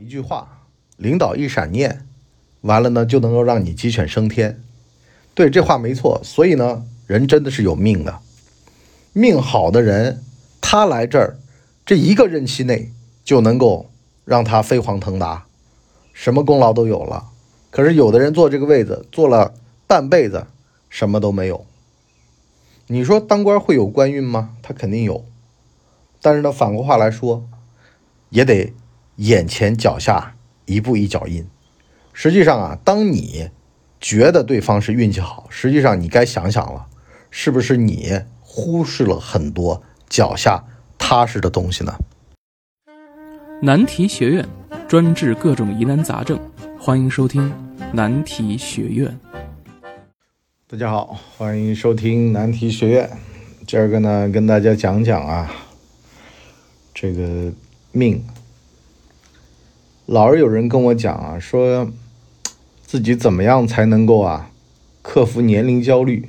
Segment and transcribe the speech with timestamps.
[0.00, 0.64] 一句话，
[0.96, 2.06] 领导一闪念，
[2.62, 4.58] 完了呢就能够让你鸡犬升天。
[5.34, 6.18] 对，这话没错。
[6.24, 8.20] 所以呢，人真的是有命的，
[9.12, 10.22] 命好的人，
[10.58, 11.36] 他来这儿，
[11.84, 12.90] 这一个任期内
[13.22, 13.90] 就能够
[14.24, 15.44] 让他飞黄腾达，
[16.14, 17.28] 什么功劳都有了。
[17.70, 19.52] 可是有的人坐这个位子坐了
[19.86, 20.46] 半辈子，
[20.88, 21.66] 什么都没有。
[22.86, 24.56] 你说当官会有官运吗？
[24.62, 25.26] 他肯定有，
[26.22, 27.46] 但是呢，反过话来说，
[28.30, 28.72] 也得
[29.20, 30.34] 眼前脚下
[30.64, 31.46] 一步一脚印。
[32.14, 33.50] 实际上啊，当你
[34.00, 36.86] 觉得对方是运气好，实际上你该想想了，
[37.30, 40.64] 是不是你忽视了很多脚下
[40.96, 41.92] 踏实的东西呢？
[43.60, 44.48] 难题学院
[44.88, 46.40] 专治各种疑难杂症，
[46.78, 47.52] 欢迎收听
[47.92, 49.20] 难题学院。
[50.66, 53.10] 大家好，欢迎收听难题学院。
[53.66, 55.52] 今儿个呢，跟大家讲讲啊，
[56.94, 57.52] 这个
[57.92, 58.24] 命。
[60.12, 61.88] 老是有人跟我讲啊，说
[62.82, 64.50] 自己怎么样才能够啊
[65.02, 66.28] 克服年龄焦虑。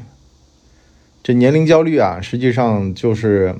[1.23, 3.55] 这年龄焦虑啊，实际上就是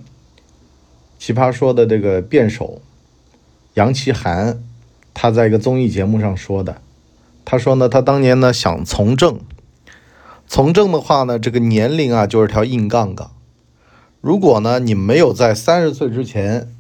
[1.18, 2.84] 奇葩说的这个辩手
[3.73, 4.62] 杨奇涵，
[5.16, 6.80] 他在一个综艺节目上说的。
[7.44, 9.40] 他说呢，他当年呢想从政。
[10.45, 13.32] 从政的话呢，这个年龄啊就是条硬杠杠。
[14.20, 16.72] 如果呢你没有在三十岁之前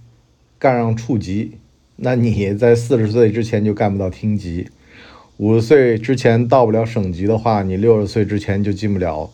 [0.59, 1.57] 干上处级，
[2.03, 4.65] 那你在四十岁之前就干不到厅级；
[5.37, 9.29] 五十岁之前到不了省级的话，你六十岁之前就进不了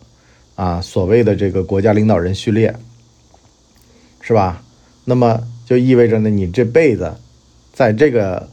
[0.54, 2.74] 啊所谓的这个国家领导人序列，
[4.20, 4.62] 是吧？
[5.06, 7.14] 那么就意味着呢你这辈子
[7.72, 8.48] 在这个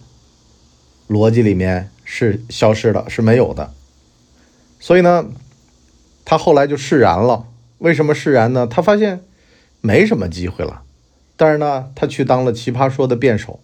[1.09, 3.73] 逻辑里面是消失的，是没有的。
[4.79, 5.29] 所以呢。
[6.27, 7.45] 他后来就释然了，
[7.77, 8.66] 为什么释然呢？
[8.66, 9.19] 他发现
[9.81, 10.81] 没什么机会了，
[11.38, 13.59] 但是呢，他去当了奇葩说的辩手。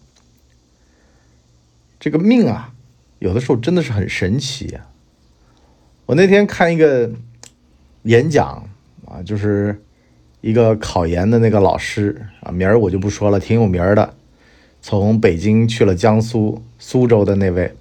[2.02, 2.72] 这个命啊，
[3.20, 4.88] 有的时候真的是很神奇啊。
[6.06, 7.08] 我那天看一个
[8.02, 8.68] 演讲
[9.06, 9.80] 啊，就是
[10.40, 14.14] 一个考研的那个老师啊，名儿我就不说了，挺有名的，
[14.80, 17.72] 从北京去了江苏苏州的那位，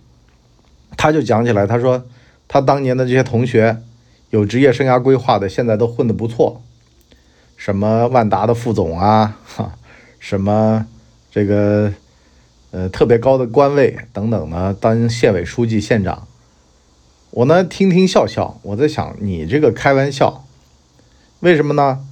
[0.96, 2.06] 他就讲起来，他说
[2.48, 3.82] 他当年的这些同学。
[4.30, 6.62] 有职业生涯规划的，现在都混得不错，
[7.58, 9.74] 什么万达的副总啊，哈，
[10.20, 10.88] 什么
[11.30, 11.92] 这个
[12.72, 16.28] 呃特别高的官位等等呢，当县委书记、县长，
[17.30, 20.46] 我呢听听笑笑，我在想你这个开玩笑，
[21.42, 22.06] 为什么呢？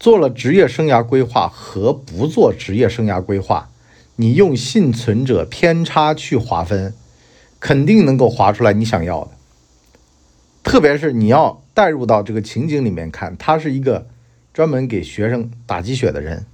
[0.00, 3.68] 做了职业生涯规划和不做职业生涯规划，
[4.14, 6.94] 你用幸存者偏差去划分，
[7.58, 9.32] 肯定能够划出来你想要的。
[10.62, 14.06] 特别是你要带入到这个情景里面看，他是一个
[14.54, 16.46] 专门给学生打鸡血的人，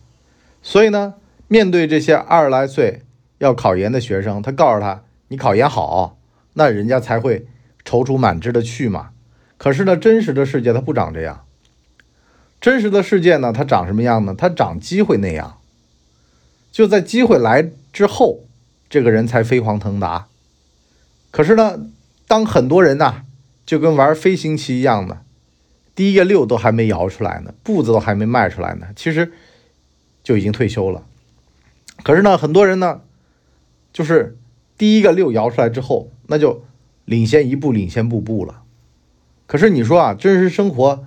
[0.63, 1.15] 所以呢，
[1.47, 3.03] 面对这些二十来岁
[3.39, 6.19] 要考研的学生，他告诉他：“你考研好，
[6.55, 7.47] 那人家才会
[7.85, 9.11] 踌躇满志的去嘛。”
[9.59, 11.45] 可是呢，真实的世界它不长这样，
[12.61, 14.35] 真实的世界呢，它长什么样呢？
[14.37, 15.59] 它长机会那样，
[16.73, 18.41] 就在机会来之后，
[18.89, 20.27] 这个人才飞黄腾达。
[21.31, 21.87] 可是呢，
[22.27, 23.23] 当很多人呐。
[23.67, 25.23] 就跟玩飞行棋一样的，
[25.95, 29.33] 第一个六都还没摇出来呢，步子都还没迈出来呢，其实
[30.23, 31.07] 就已经退休了。
[32.03, 33.01] 可是呢，很多人呢，
[33.95, 34.37] 就是
[34.77, 36.65] 第一个六摇出来之后，那就
[37.07, 38.63] 领先一步，领先步步了。
[39.47, 41.05] 可是你说啊，真实生活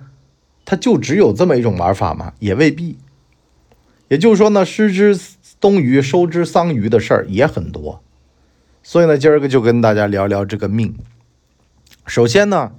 [0.64, 2.32] 它就只有这么一种玩法吗？
[2.38, 2.98] 也未必。
[4.08, 5.20] 也就是说呢，失之
[5.60, 8.02] 东隅，收之桑榆的事儿也很多。
[8.82, 10.94] 所以呢，今儿个就跟大家聊聊这个命。
[12.06, 12.72] 首先呢，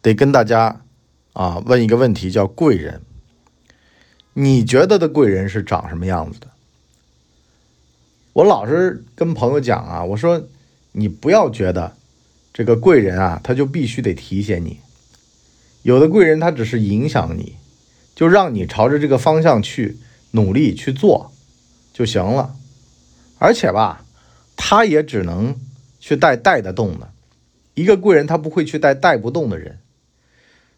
[0.00, 0.82] 得跟大家
[1.32, 3.02] 啊问一个问题，叫贵人。
[4.34, 6.46] 你觉得的贵人是长什么样子的？
[8.38, 10.46] 我老是跟朋友讲啊，我说
[10.92, 11.96] 你不要觉得
[12.52, 14.78] 这个贵人啊，他就必须得提携你。
[15.82, 17.56] 有的贵人他只是影响你，
[18.14, 19.96] 就让你朝着这个方向去
[20.30, 21.32] 努力去做
[21.92, 22.54] 就行了。
[23.40, 24.04] 而且吧，
[24.56, 25.56] 他也只能
[25.98, 27.10] 去带带得动的。
[27.74, 29.80] 一个贵人，他不会去带带不动的人，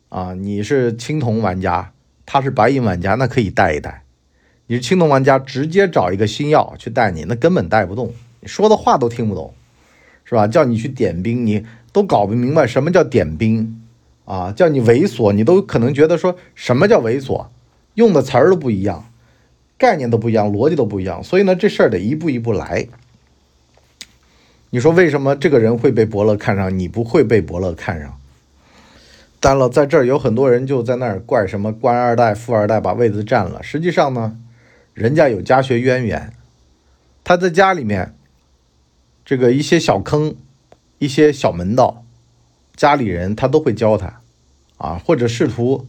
[0.08, 1.92] 啊，你是青铜玩家，
[2.24, 4.02] 他是白银玩家，那可以带一带。
[4.70, 9.52] 你是青铜玩家，直接找一个星耀去带你，那根本带不动，你说的话都听不懂，
[10.22, 10.46] 是吧？
[10.46, 13.82] 叫你去点兵，你都搞不明白什么叫点兵，
[14.26, 17.46] 啊，叫你猥琐，你都可能觉得说什么叫猥琐，
[17.94, 19.10] 用的词儿都不一样，
[19.76, 22.86] 概念都不一样，逻辑都不一样，所以呢，这事儿得一步一步来。
[24.70, 28.16] 你说为什么这个人会被伯乐看上，你不会被伯乐看上？
[29.40, 33.60] 当然了，在这儿有很多人就在那儿怪什么官二代、富二代把位子占了。
[33.64, 34.36] 实际上呢，
[34.94, 36.32] 人家有家学渊源，
[37.24, 38.14] 他在家里面
[39.24, 40.34] 这个一些小坑、
[40.98, 42.04] 一些小门道，
[42.76, 44.20] 家里人他都会教他
[44.78, 45.86] 啊，或者试图，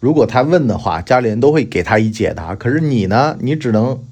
[0.00, 2.54] 如果他问的话，家里人都会给他一解答。
[2.54, 4.02] 可是你呢，你只能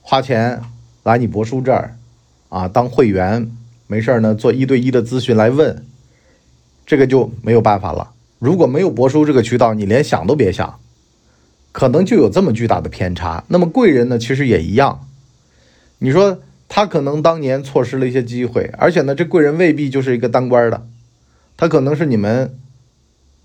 [0.00, 0.60] 花钱
[1.02, 1.96] 来你博叔这儿
[2.48, 3.50] 啊当会员，
[3.86, 5.84] 没事儿呢做一对一的咨询来问，
[6.84, 8.12] 这个就没有办法了。
[8.38, 10.80] 如果没有博叔这个渠道，你连想都别想，
[11.72, 13.42] 可能就有这么巨大的偏差。
[13.48, 15.08] 那么贵人呢，其实也一样。
[15.98, 16.38] 你说
[16.68, 20.86] 他可能当年错失了一些机会，而且呢，这贵人未必就是一个当官的，
[21.56, 22.54] 他可能是你们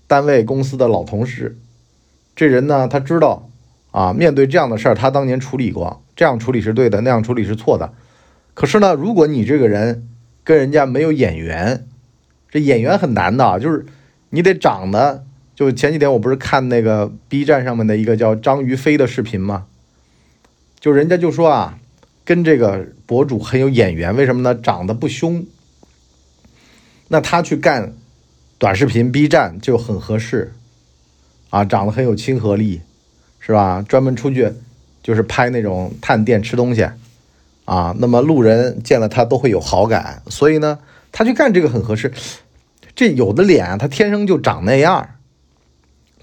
[0.06, 1.56] 单位公司的老同事。
[2.36, 3.48] 这人呢，他知道
[3.90, 7.92] 啊，面对这样的事儿，他当年处理过，这样处理是对的，那样处理是错的。
[8.54, 10.08] 可是呢，如果你这个人
[10.44, 11.86] 跟人家没有眼缘，
[12.50, 13.86] 这眼缘很难的，就是
[14.30, 15.24] 你得长得。
[15.58, 19.66] 就前几天我不是看那个 B 站上面的一个叫张于飞的视频吗？
[20.78, 21.80] 就人家就说啊。
[22.24, 24.54] 跟这个博主很有眼缘，为什么呢？
[24.54, 25.46] 长得不凶，
[27.08, 27.94] 那他去干
[28.58, 30.52] 短视频 B 站就很合适
[31.48, 32.82] 啊，长得很有亲和力，
[33.40, 33.80] 是吧？
[33.80, 34.52] 专门出去
[35.02, 36.86] 就是拍那种探店吃东西
[37.64, 42.12] 啊，那么路人见了他都会有好感，所以呢，他去干这个很合适。
[42.94, 45.08] 这有的脸他天生就长那样，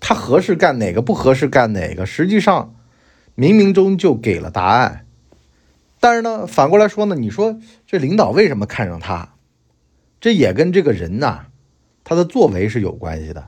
[0.07, 2.75] 他合适干哪个，不合适干哪个，实际上
[3.36, 5.04] 冥冥中就给了答案。
[6.00, 9.30] 但是呢，反过来说呢，你说这领导为什么看上他？
[10.22, 11.48] 这也跟这个人呐，
[12.04, 13.48] 他的作为是有关系的。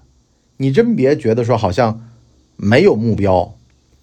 [0.57, 2.09] 你真别觉得说好像
[2.56, 3.56] 没有目标，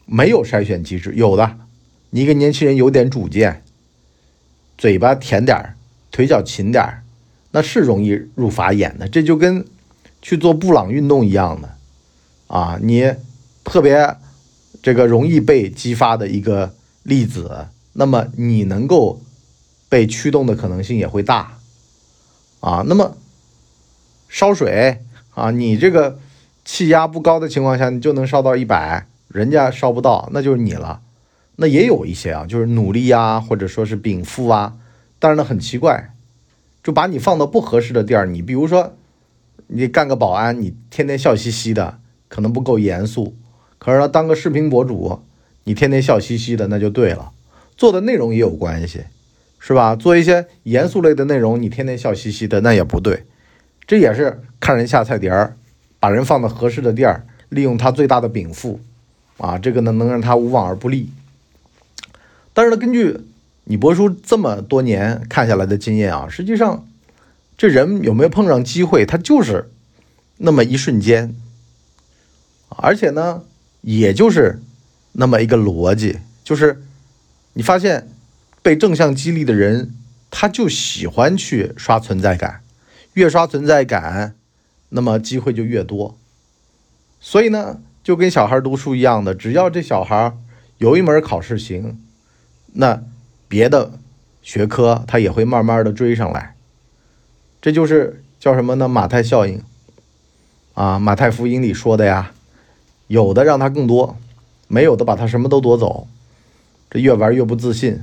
[0.06, 1.58] 没有筛选机制，有的。
[2.10, 3.64] 你一个年轻人有点主见，
[4.78, 5.74] 嘴巴甜点儿，
[6.12, 7.02] 腿脚勤点儿，
[7.50, 9.08] 那是容易入法眼的。
[9.08, 9.66] 这就跟
[10.22, 11.73] 去做布朗运动一样的
[12.46, 13.12] 啊，你
[13.64, 14.16] 特别
[14.82, 17.68] 这个容易被激发的一个粒子。
[17.94, 19.20] 那么你能够
[19.88, 21.58] 被驱动的可能性也会大
[22.60, 22.84] 啊。
[22.86, 23.16] 那么
[24.28, 24.98] 烧水
[25.34, 26.18] 啊，你这个
[26.64, 31.00] 气压不高的情况下，你就能烧到一百，人家烧不到，那就是你了。
[31.56, 34.74] 那也有一些啊，就是努力啊，或者说是禀赋啊，
[35.20, 36.12] 但是呢很奇怪，
[36.82, 38.26] 就把你放到不合适的地儿。
[38.26, 38.96] 你比如说，
[39.68, 42.00] 你干个保安，你天天笑嘻嘻的，
[42.34, 43.36] 可能不够严肃。
[43.78, 45.20] 可是呢，当个视频博主，
[45.62, 47.30] 你天天笑嘻嘻的，那就对了。
[47.76, 49.04] 做的内容也有关系，
[49.60, 49.94] 是吧？
[49.94, 53.22] 做一些严肃类的内容，你天天笑嘻嘻的，那也不对。
[53.86, 55.54] 这也是看人下菜碟儿，
[56.00, 58.80] 把人放到合适的地儿，利用他最大的禀赋，
[59.36, 61.10] 啊，这个呢能让他无往而不利。
[62.52, 63.20] 但是呢，根据
[63.64, 66.84] 你博叔这么多年看下来的经验啊，实际上
[67.56, 69.70] 这人有没有碰上机会，他就是
[70.38, 71.34] 那么一瞬间，
[72.76, 73.42] 而且呢，
[73.82, 74.60] 也就是
[75.12, 76.82] 那么一个逻辑，就是。
[77.56, 78.08] 你发现，
[78.62, 79.94] 被正向激励的人，
[80.28, 82.62] 他就喜欢去刷存在感，
[83.12, 84.34] 越刷存在感，
[84.88, 86.18] 那么机会就越多。
[87.20, 90.36] 所以呢，就跟小孩读书一样的，只要这小孩
[90.78, 91.96] 有一门考试行，
[92.72, 93.04] 那
[93.46, 93.92] 别的
[94.42, 96.56] 学科他也会慢慢的追上来。
[97.62, 98.88] 这就是叫什么呢？
[98.88, 99.62] 马太效应
[100.74, 102.32] 啊，马太福音里说的呀，
[103.06, 104.16] 有的让他更多，
[104.68, 106.06] 没有的把他什么都夺走。
[106.90, 108.02] 这越玩越不自信，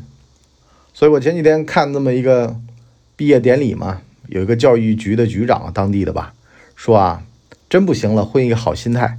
[0.94, 2.58] 所以我前几天看那么一个
[3.16, 6.34] 毕业典礼嘛，有一个教育局的局长，当地的吧，
[6.76, 7.24] 说啊，
[7.70, 9.18] 真不行了，混一个好心态，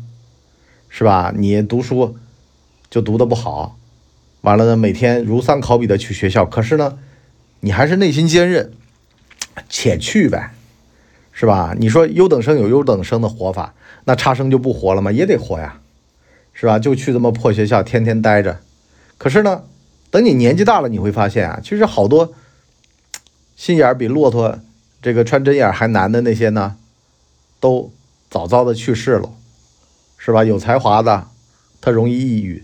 [0.91, 1.33] 是吧？
[1.35, 2.17] 你读书
[2.91, 3.79] 就读的不好，
[4.43, 6.99] 完了呢，每天如丧考妣的去学校，可是呢，
[7.61, 8.73] 你还是内心坚韧，
[9.71, 10.53] 且去呗，
[11.33, 11.75] 是吧？
[11.79, 13.73] 你说优等生有优等生的活法，
[14.05, 15.11] 那差生就不活了吗？
[15.11, 15.81] 也得活呀，
[16.63, 16.79] 是吧？
[16.79, 18.61] 就去这么破学校，天天待着。
[19.19, 19.65] 可是呢，
[20.13, 22.33] 等你年纪大了，你会发现啊，其实好多
[23.57, 24.61] 心眼儿比骆驼
[25.03, 26.77] 这个穿针眼还难的那些呢，
[27.59, 27.91] 都
[28.31, 29.29] 早早的去世了，
[30.17, 30.45] 是吧？
[30.45, 31.27] 有才华的，
[31.81, 32.63] 他容易抑郁，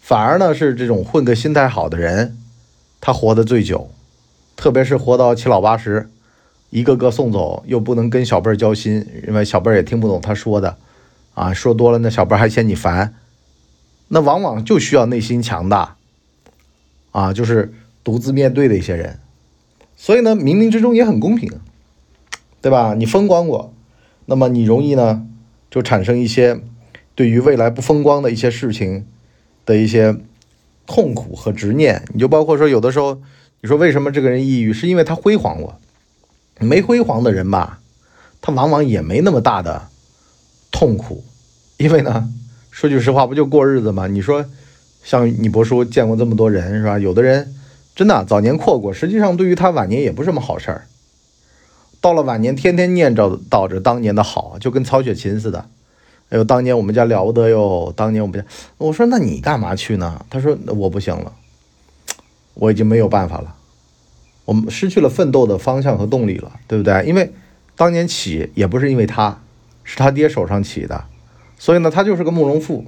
[0.00, 2.36] 反而呢是这种混个心态好的人，
[3.00, 3.92] 他活得最久，
[4.56, 6.10] 特别是活到七老八十，
[6.70, 10.76] 一个个送走，又不能跟小辈儿交心，因为小辈儿也听不懂他说的，
[11.34, 13.14] 啊，说多了那小辈还嫌你烦。
[14.08, 15.96] 那往往就需要内心强大，
[17.10, 17.72] 啊，就是
[18.04, 19.18] 独自面对的一些人，
[19.96, 21.50] 所以呢，冥冥之中也很公平，
[22.60, 22.94] 对吧？
[22.94, 23.72] 你风光过，
[24.26, 25.26] 那么你容易呢，
[25.70, 26.60] 就产生一些
[27.14, 29.06] 对于未来不风光的一些事情
[29.64, 30.16] 的一些
[30.86, 32.04] 痛苦和执念。
[32.12, 33.20] 你就包括说，有的时候
[33.62, 35.80] 你说为什么这个人抑郁，是因为他辉煌过，
[36.60, 37.80] 没辉煌的人吧，
[38.42, 39.88] 他往往也没那么大的
[40.74, 41.22] 痛苦，
[41.76, 42.28] 因为呢。
[42.72, 44.08] 说句实话，不就过日子吗？
[44.08, 44.44] 你说，
[45.04, 46.98] 像你博叔见过这么多人是吧？
[46.98, 47.54] 有的人
[47.94, 50.86] 真的早年阔过，实际上对于他晚年也不是什么好事儿。
[52.00, 55.66] 到了晚年，天天念叨叨着当年的好，就跟曹雪芹似的。
[56.30, 57.92] 哎呦，当年我们家了不得哟！
[57.94, 58.44] 当年我们家，
[58.76, 60.26] 我说那你干嘛去呢？
[60.28, 61.32] 他说我不行了，
[62.54, 63.54] 我已经没有办法了，
[64.44, 67.04] 我们失去了奋斗的方向和动力了，对不对？
[67.06, 67.32] 因为
[67.76, 69.40] 当年起也不是因为他，
[69.84, 71.04] 是他爹手上起的，
[71.58, 72.84] 所以呢，他就是个慕容复，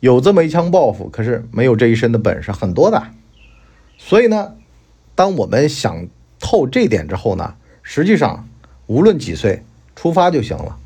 [0.00, 3.02] 有这么一腔抱负，可是没有这一身的本事，很多的。
[3.98, 4.54] 所以呢，
[5.14, 6.08] 当我们想
[6.40, 8.48] 透这点之后呢，实际上
[8.86, 9.62] 无论几岁
[9.94, 10.78] 出发就行了。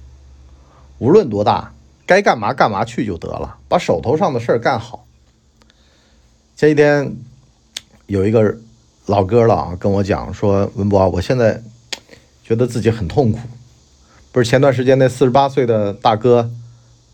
[0.98, 1.72] 无论多大，
[2.06, 5.04] 该干嘛干嘛去就得了，把手头上的事儿干好。
[6.56, 7.16] 前几天
[8.06, 8.56] 有一个
[9.06, 11.60] 老哥了啊，跟我讲说：“文博，我现在
[12.44, 13.40] 觉得自己很痛苦。
[14.32, 16.50] 不是前段时间那四十八岁的大哥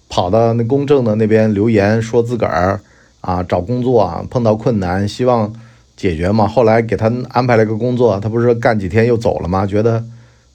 [0.09, 2.81] 跑到那公证的那边留言，说自个儿
[3.21, 5.53] 啊找工作啊碰到困难，希望
[5.97, 6.47] 解决嘛。
[6.47, 9.67] 后来给他安排了个工作，他不是干几天又走了吗？
[9.67, 10.05] 觉得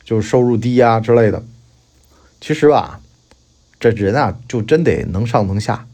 [0.03, 1.43] 就收入低呀之类的。
[2.41, 2.99] 其实吧。”
[3.79, 5.85] 这人啊，就真得能上能下，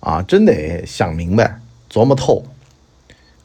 [0.00, 2.44] 啊，真得想明白、琢磨透。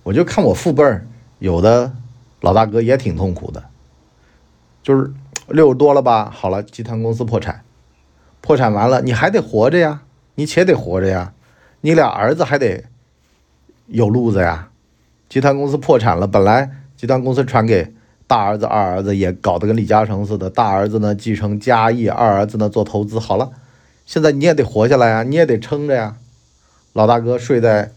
[0.02, 1.06] 我就看我父辈儿
[1.38, 1.94] 有的
[2.42, 3.64] 老大哥也挺痛苦的，
[4.82, 5.12] 就是
[5.48, 7.64] 六十多了吧，好了，集团公司破产，
[8.42, 10.02] 破产完了，你还得活着呀，
[10.36, 11.34] 你且得活着呀，
[11.82, 12.84] 你俩儿子还得
[13.88, 14.70] 有路子呀。
[15.30, 17.94] 集团公司破产了，本来集团公司传给。
[18.30, 20.50] 大儿子、二儿子也搞得跟李嘉诚似的。
[20.50, 23.18] 大儿子呢继承家业，二儿子呢做投资。
[23.20, 23.52] 好了，
[24.06, 26.18] 现在你也得活下来呀，你也得撑着呀。
[26.92, 27.90] 老大哥睡在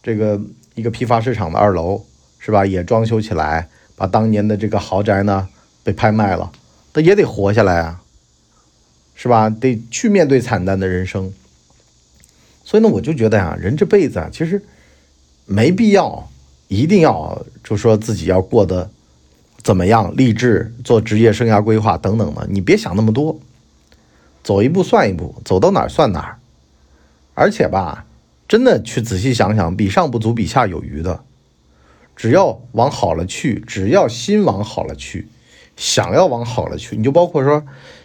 [0.00, 0.40] 这个
[0.76, 2.04] 一个批发市场的二楼，
[2.38, 2.64] 是吧？
[2.64, 5.48] 也装修起来，把当年的这个豪宅呢
[5.82, 6.52] 被拍卖了，
[6.92, 8.02] 他也得活下来啊，
[9.14, 9.48] 是吧？
[9.48, 11.32] 得去面对惨淡的人生。
[12.64, 14.62] 所以呢，我就觉得呀，人这辈子啊，其实
[15.46, 16.30] 没必要
[16.68, 18.90] 一定要就说自己要过得。
[19.62, 20.12] 怎么样？
[20.16, 23.38] 励志做职业生涯规划等等的，你别想那么多，
[24.42, 26.38] 走一步算一步，走到哪儿算哪儿。
[27.34, 28.04] 而且吧，
[28.48, 31.22] 真的去仔细想想，比上不足，比下有余的。
[32.16, 35.28] 只要往好了去，只要心往好了去，
[35.82, 37.60] 想要往好了去，你就包括说，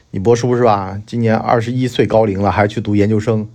[0.09, 0.99] 你博叔是吧？
[1.05, 3.47] 今年二十一岁高龄了，还去读研究生，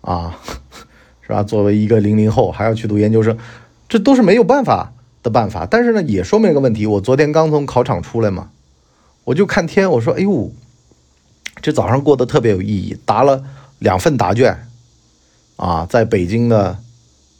[0.00, 0.40] 啊，
[1.20, 1.42] 是吧？
[1.42, 3.36] 作为一个零零后，还要去读研究生，
[3.90, 4.94] 这都是没有办法。
[5.22, 6.84] 的办法，但是呢，也说明一个问题。
[6.84, 8.50] 我昨天刚从考场出来嘛，
[9.22, 10.50] 我就看天，我说：“哎呦，
[11.60, 13.44] 这早上过得特别有意义，答了
[13.78, 14.66] 两份答卷，
[15.54, 16.76] 啊，在北京的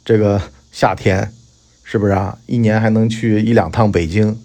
[0.05, 0.41] 这个
[0.71, 1.33] 夏天，
[1.83, 2.37] 是不是啊？
[2.45, 4.39] 一年还能去一两趟北京，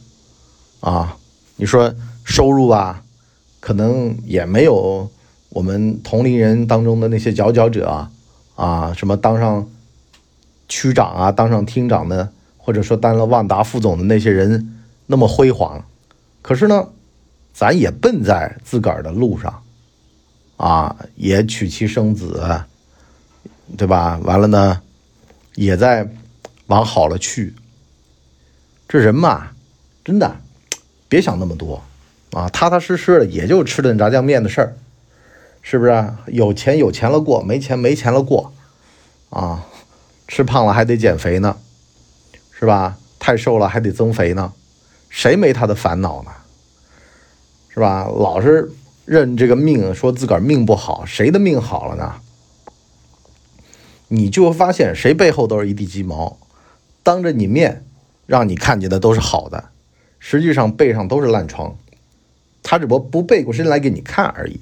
[0.81, 1.17] 啊，
[1.59, 3.03] 你说收入吧，
[3.61, 5.11] 可能也没有
[5.51, 8.09] 我们同龄人当中的那些佼佼者
[8.57, 9.69] 啊，什么当上
[10.67, 15.83] 区长啊，当上厅长的。”或者说当了万达副总的那些人那么辉煌，
[16.43, 16.87] 可是呢，
[17.55, 19.63] 咱也奔在自个儿的路上，
[20.59, 22.61] 啊，也娶妻生子，
[23.79, 24.21] 对吧？
[24.23, 24.83] 完了呢，
[25.55, 26.07] 也在
[26.67, 27.55] 往好了去。
[28.87, 29.49] 这人嘛，
[30.05, 30.37] 真的
[31.09, 31.83] 别想那么多
[32.33, 34.77] 啊，踏踏实实的，也就吃顿炸酱面的事儿，
[35.63, 36.09] 是不是？
[36.27, 38.53] 有钱有钱了过，没钱没钱了过，
[39.31, 39.65] 啊，
[40.27, 41.57] 吃胖了还得减肥呢。
[42.61, 42.99] 是吧？
[43.21, 44.53] 太瘦了还得增肥呢，
[45.09, 46.31] 谁没他的烦恼呢？
[47.69, 48.09] 是吧？
[48.13, 48.73] 老是
[49.05, 52.17] 认这个命，说自个儿命不好，谁的命好了呢？
[54.09, 56.37] 你就会发现，谁背后都是一地鸡毛，
[57.05, 57.85] 当着你面
[58.27, 59.71] 让你看见的都是好的，
[60.19, 61.77] 实际上背上都是烂疮，
[62.63, 64.61] 他只不过不背过身来给你看而已。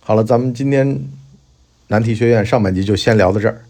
[0.00, 1.00] 好了，咱们今天
[1.88, 3.62] 难题学院上半集就先聊到这儿。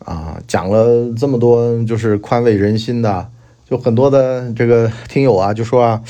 [0.00, 3.30] 啊，讲了这么多，就是宽慰人心的，
[3.64, 6.04] 就很多的这个听友啊，就说啊，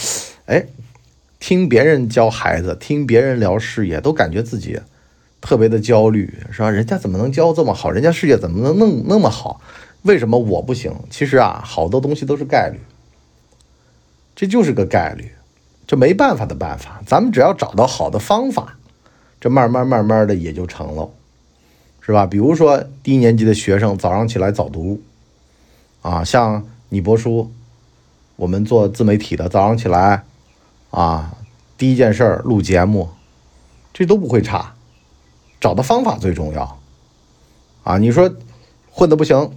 [0.47, 0.67] 哎，
[1.39, 4.81] 听别人教孩子，听别人聊事业，都感觉自己
[5.41, 6.71] 特别的焦虑，是吧？
[6.71, 7.91] 人家怎么能教这么好？
[7.91, 9.61] 人家事业怎么能弄那么好？
[10.03, 10.93] 为什么我不行？
[11.09, 12.81] 其实啊，好多东西都是概率，
[14.35, 15.33] 这就是个概率，
[15.87, 17.03] 这没办法的办法。
[17.07, 18.77] 咱们只要找到好的方法，
[19.41, 21.11] 这慢慢慢慢的也就成了。
[22.07, 22.27] 是吧？
[22.27, 25.01] 比如说低年级的学生早上起来早读，
[26.03, 27.51] 啊，像你博叔，
[28.37, 30.25] 我们做自媒体的早上起来，
[30.91, 31.35] 啊，
[31.79, 33.09] 第一件事录节目，
[33.95, 34.75] 这都不会差，
[35.59, 36.79] 找到方法最重要，
[37.85, 38.31] 啊，你说
[38.91, 39.51] 混的不行，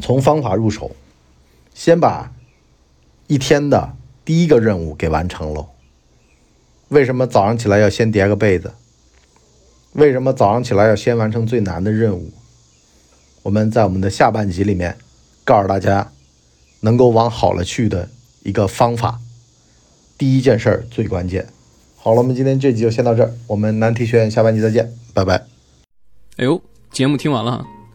[0.00, 0.92] 从方法入手，
[1.74, 2.30] 先把
[3.30, 5.68] 一天的第一个任务给完成喽。
[6.88, 8.72] 为什么早上起来要先叠个被子？
[9.92, 12.32] 为什么早上起来要先完成最难的任务？
[13.44, 14.96] 我们在我们的下半集里面
[15.44, 16.10] 告诉大家，
[16.80, 18.08] 能够往好了去的
[18.42, 19.20] 一个方法。
[20.18, 21.46] 第一件事儿最关键。
[21.96, 25.46] 好了，我们今天这集就先到这儿，我们难题学院下半集再见，拜拜。
[26.36, 26.60] 哎呦，
[26.90, 27.64] 节目听完了，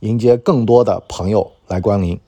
[0.00, 2.18] 迎接更多的朋友来光临。